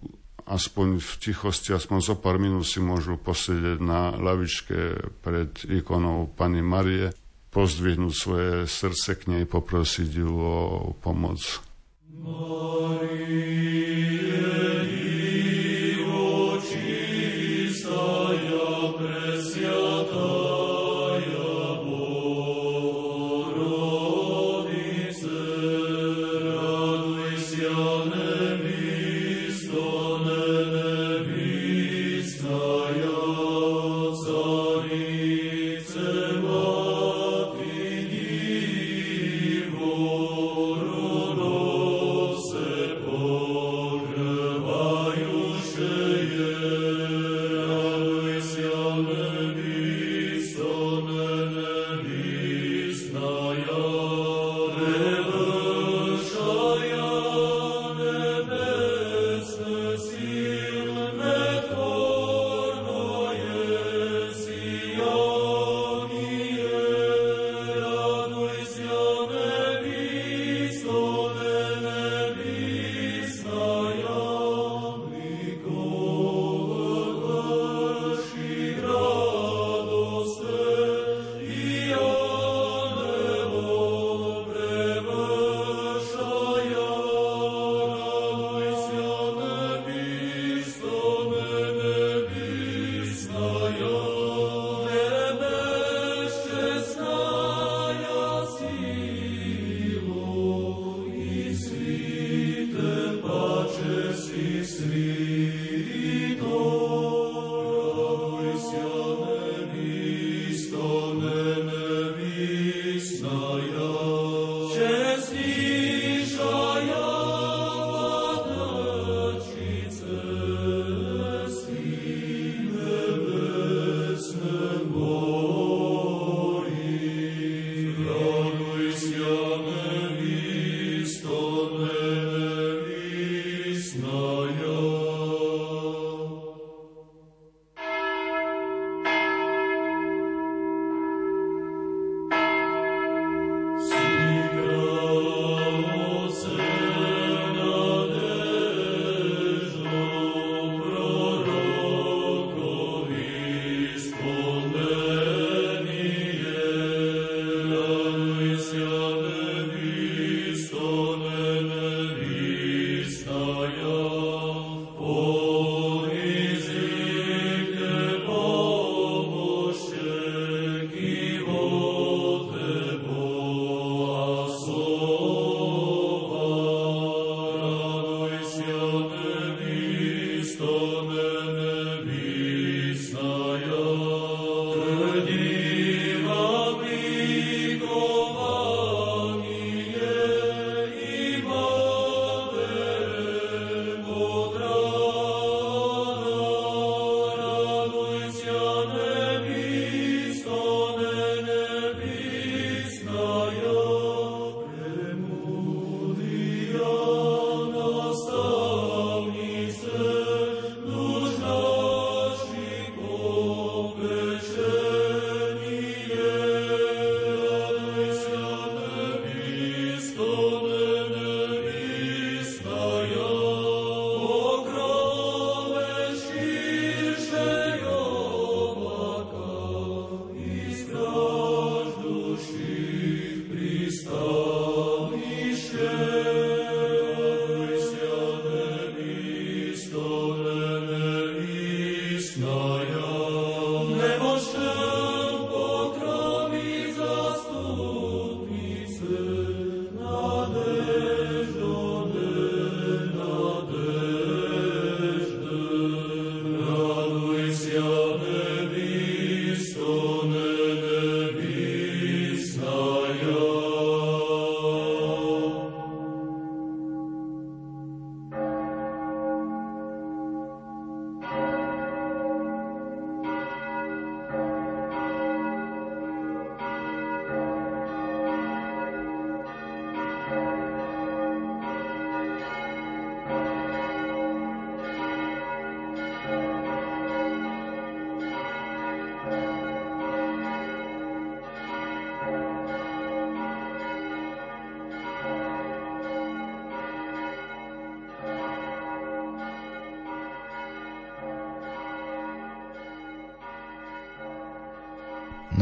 [0.45, 6.65] aspoň v tichosti, aspoň zo pár minút si môžu posedieť na lavičke pred ikonou Pany
[6.65, 7.13] Marie,
[7.55, 11.39] pozdvihnúť svoje srdce k nej, poprosiť ju o pomoc.
[12.11, 13.55] Maria.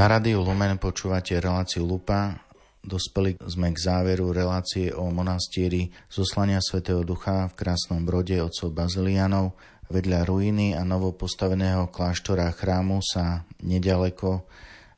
[0.04, 2.36] Na Radiu Lumen počúvate reláciu Lupa.
[2.84, 9.56] Dospeli sme k záveru relácie o monastieri zoslania svätého Ducha v Krásnom Brode otcov Bazilianov.
[9.88, 14.44] Vedľa ruiny a novo postaveného kláštora chrámu sa nedaleko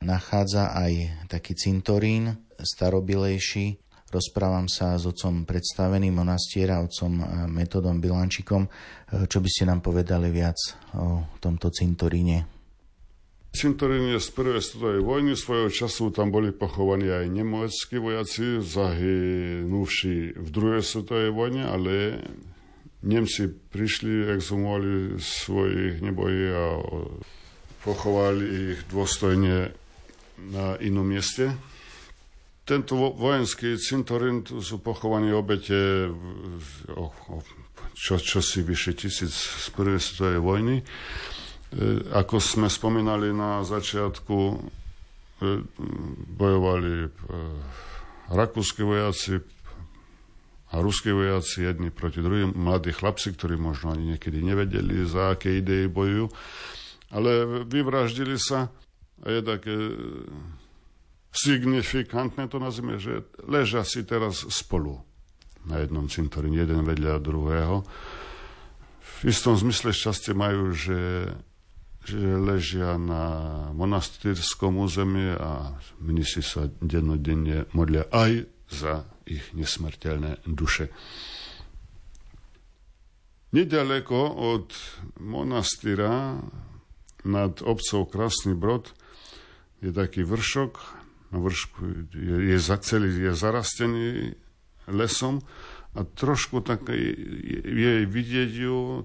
[0.02, 3.78] nachádza aj taký cintorín, starobilejší.
[4.10, 8.66] Rozprávam sa s otcom predstaveným monastiera, otcom Metodom Bilančikom.
[9.06, 10.58] Čo by ste nám povedali viac
[10.98, 12.55] o tomto cintoríne?
[13.56, 20.36] Cintorín je z prvej svetovej vojny, svojho času tam boli pochovaní aj nemeckí vojaci, zahynuvší
[20.36, 22.20] v druhej svetovej vojne, ale
[23.00, 26.84] Nemci prišli, exhumovali svojich nebojí a
[27.80, 29.72] pochovali ich dôstojne
[30.52, 31.48] na inom mieste.
[32.68, 36.12] Tento vojenský cintorín, tu sú pochovaní obete
[36.92, 37.36] o, o
[37.96, 40.76] čo, čo si vyše tisíc z prvej svetovej vojny.
[41.74, 44.56] E, ako sme spomínali na začiatku, e,
[46.30, 47.08] bojovali e,
[48.30, 49.42] rakúsky vojaci
[50.70, 55.58] a ruskí vojaci jedni proti druhým, mladí chlapci, ktorí možno ani niekedy nevedeli, za aké
[55.62, 56.26] idei bojujú,
[57.14, 58.70] ale vyvraždili sa.
[59.22, 59.74] A je také
[61.36, 65.00] signifikantné to nazvime, že ležia si teraz spolu
[65.66, 67.82] na jednom cintoríne, jeden vedľa druhého.
[69.00, 71.30] V istom zmysle šťastie majú, že
[72.14, 73.22] ležia na
[73.74, 80.90] monastýrskom území a mnisi sa dennodenne modlia aj za ich nesmrteľné duše.
[83.54, 84.20] Nedaleko
[84.54, 84.74] od
[85.22, 86.38] monastýra
[87.26, 88.92] nad obcov Krasný Brod
[89.82, 90.72] je taký vršok,
[91.34, 91.78] na vršku
[92.14, 94.06] je, je celý je zarastený
[94.86, 95.42] lesom
[95.96, 97.12] a trošku tak je,
[97.64, 99.02] je vidieť ju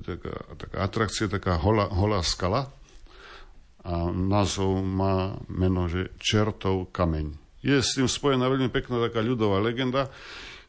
[0.00, 2.72] taká, taká atrakcia, taká holá, holá skala
[3.82, 7.34] a názov má meno, že Čertov kameň.
[7.62, 10.10] Je s tým spojená veľmi pekná taká ľudová legenda,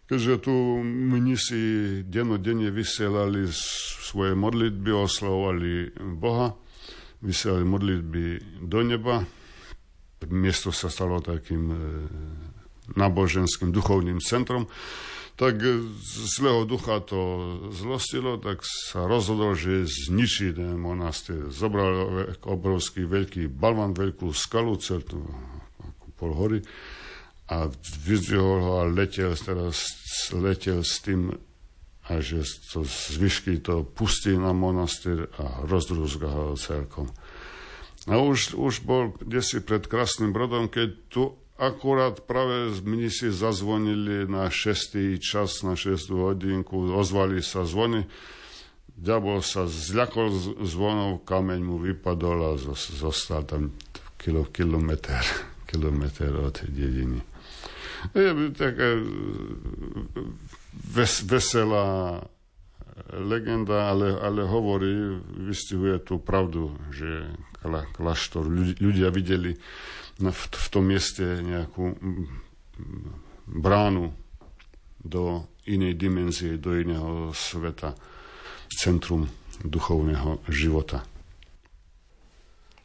[0.09, 0.53] keďže tu
[0.83, 1.61] mnisi
[2.05, 3.49] dennodenne vysielali
[4.03, 6.53] svoje modlitby, oslavovali Boha,
[7.21, 8.25] vysielali modlitby
[8.65, 9.25] do neba.
[10.29, 11.77] Miesto sa stalo takým e,
[12.95, 14.69] náboženským duchovným centrom
[15.33, 15.57] tak
[16.37, 17.19] zlého ducha to
[17.73, 21.49] zlostilo, tak sa rozhodol, že zničí ten monastier.
[21.49, 25.25] Zobral obrovský veľký balvan, veľkú skalu, celú
[25.81, 26.59] ako pol hory
[27.49, 27.67] a
[28.05, 29.89] vyzdvihol ho a letel, teraz
[30.31, 31.33] letel s tým
[32.03, 37.07] a že to zvyšky to pustí na monastier a rozdrúzga ho celkom.
[38.11, 41.23] A už, už bol desi pred krásnym brodom, keď tu
[41.53, 42.73] Akurát práve
[43.13, 45.21] si zazvonili na 6.
[45.21, 46.09] čas, na 6.
[46.09, 48.09] hodinku, ozvali sa zvony.
[48.93, 50.33] Ďabol sa zľakol
[50.65, 53.77] zvonov, kameň mu vypadol a zostal tam
[54.17, 55.21] kilo, kilometr,
[55.69, 57.21] kilometr od dediny.
[58.17, 58.99] Je taká
[60.73, 62.19] ves, veselá
[63.21, 67.29] legenda, ale, ale hovorí, vystihuje tú pravdu, že
[67.95, 68.49] kláštor
[68.79, 69.55] ľudia videli
[70.19, 71.95] v, v tom mieste nejakú
[73.47, 74.11] bránu
[75.03, 77.95] do inej dimenzie, do iného sveta,
[78.71, 79.29] centrum
[79.63, 81.05] duchovného života.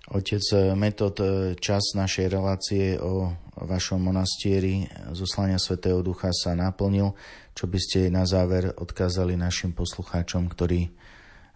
[0.09, 1.21] Otec Metod,
[1.61, 3.29] čas našej relácie o
[3.61, 7.13] vašom monastieri zoslania Svetého Ducha sa naplnil.
[7.53, 10.89] Čo by ste na záver odkázali našim poslucháčom, ktorí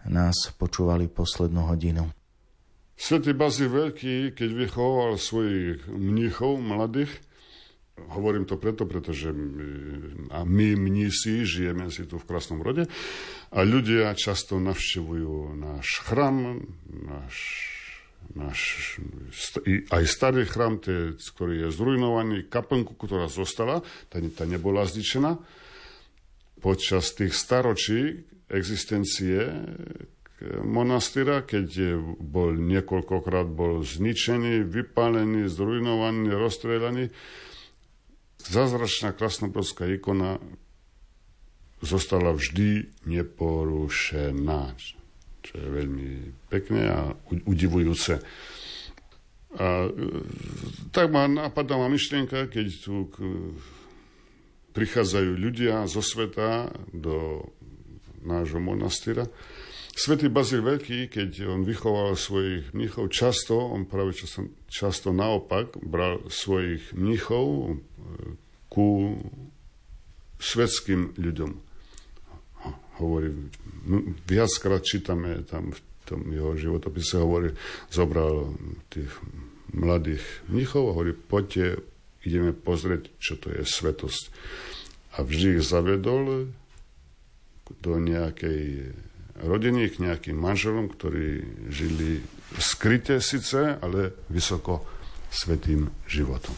[0.05, 2.13] nás počúvali poslednú hodinu?
[2.93, 7.09] Svetý Bazil Veľký, keď vychoval svojich mníchov mladých,
[8.13, 12.85] hovorím to preto, pretože my, a my mnísi žijeme si tu v Krásnom rode
[13.49, 17.37] a ľudia často navštevujú náš chrám, náš,
[18.31, 18.95] náš
[19.91, 25.37] aj starý chrám, tie, ktorý je zrujnovaný, kaplnku, ktorá zostala, tá, tá nebola zničená.
[26.63, 29.51] Počas tých staročí existencie
[30.63, 37.13] monastýra, keď bol niekoľkokrát bol zničený, vypálený, zrujnovaný, rozstrelaný.
[38.43, 40.43] Zázračná krasnobrodská ikona
[41.79, 44.75] zostala vždy neporušená,
[45.43, 46.09] čo je veľmi
[46.47, 47.11] pekné a
[47.45, 48.23] udivujúce.
[49.53, 49.85] A
[50.89, 53.11] tak ma napadá ma myšlienka, keď tu
[54.73, 57.45] prichádzajú ľudia zo sveta do
[58.25, 59.29] nášho monastýra,
[59.93, 66.25] Svetý Bazil Veľký, keď on vychoval svojich mníchov, často, on práve často, často naopak, bral
[66.33, 67.73] svojich mníchov e,
[68.73, 69.21] ku
[70.41, 71.62] svetským ľuďom.
[73.03, 73.35] Hovorí,
[74.23, 77.51] viackrát čítame tam v tom jeho životopise, hovorí,
[77.91, 78.55] zobral
[78.87, 79.11] tých
[79.75, 81.83] mladých mnichov a hovorí, poďte,
[82.23, 84.23] ideme pozrieť, čo to je svetosť.
[85.19, 86.47] A vždy ich zavedol
[87.83, 88.93] do nejakej
[89.43, 92.21] rodiny, k nejakým manželom, ktorí žili
[92.55, 94.85] skryte síce, ale vysoko
[95.33, 96.53] svetým životom.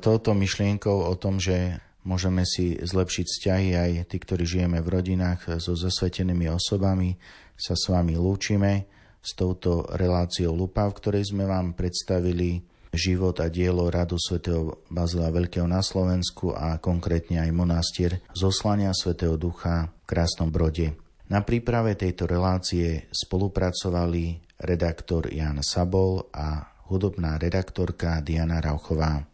[0.00, 5.58] Touto myšlienkou o tom, že Môžeme si zlepšiť vzťahy aj tí, ktorí žijeme v rodinách
[5.58, 7.18] so zasvetenými osobami.
[7.58, 8.86] Sa s vami lúčime
[9.18, 12.62] s touto reláciou Lupa, v ktorej sme vám predstavili
[12.94, 19.34] život a dielo radu svätého Bazila Veľkého na Slovensku a konkrétne aj monastier zoslania svätého
[19.34, 20.94] Ducha v Krásnom Brode.
[21.26, 29.26] Na príprave tejto relácie spolupracovali redaktor Jan Sabol a hudobná redaktorka Diana Rauchová.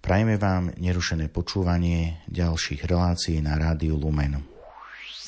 [0.00, 4.42] Prajme vám nerušené počúvanie ďalších relácií na Rádiu Lumen.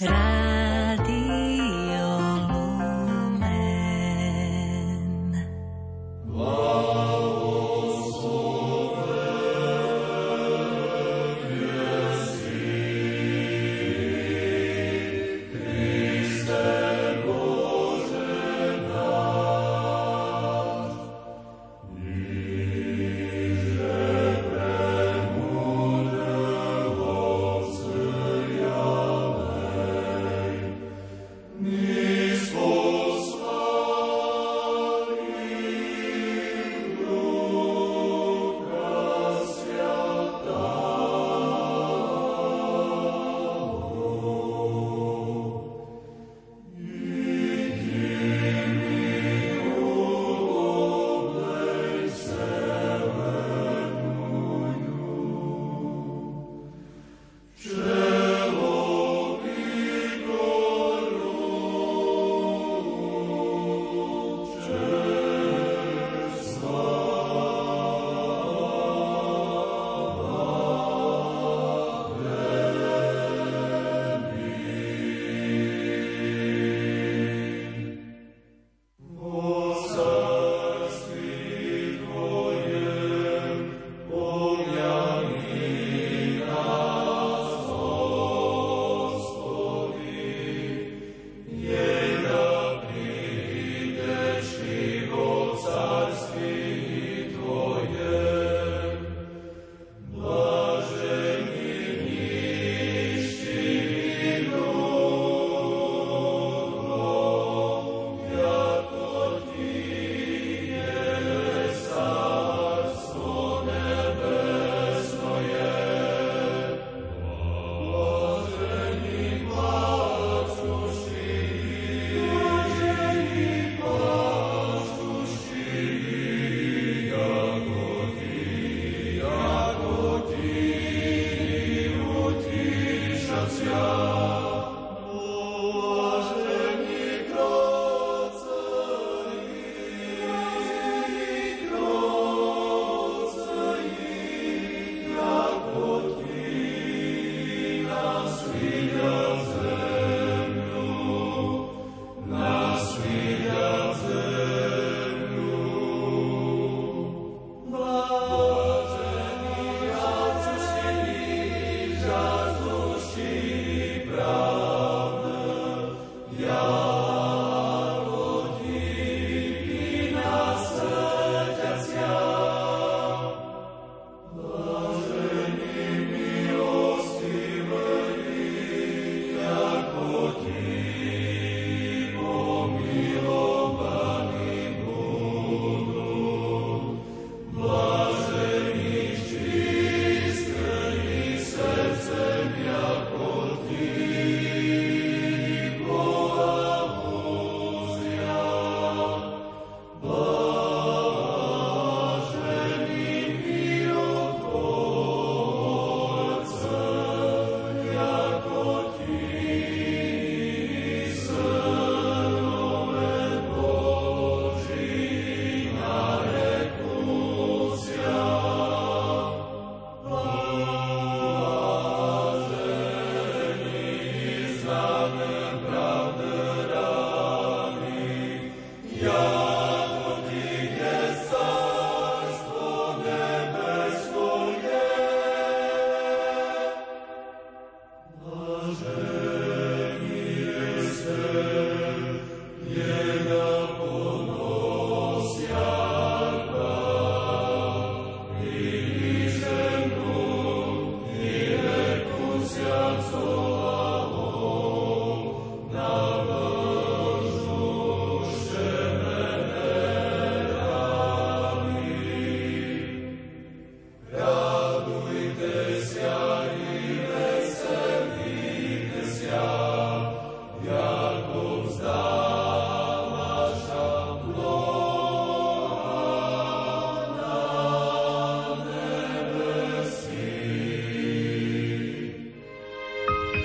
[0.01, 1.28] Rádio.